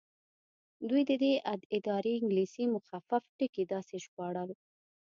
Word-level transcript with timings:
دوی 0.89 1.01
د 1.09 1.11
دې 1.23 1.33
ادارې 1.77 2.11
انګلیسي 2.19 2.63
مخفف 2.75 3.23
ټکي 3.37 3.63
داسې 3.73 3.95
ژباړل. 4.05 4.51